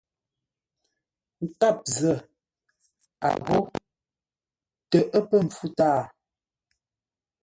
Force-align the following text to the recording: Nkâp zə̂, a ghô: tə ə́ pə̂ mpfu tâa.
Nkâp 1.45 1.77
zə̂, 1.95 2.15
a 3.27 3.29
ghô: 3.45 3.59
tə 4.89 4.97
ə́ 5.17 5.21
pə̂ 5.29 5.37
mpfu 5.45 5.67
tâa. 5.77 5.99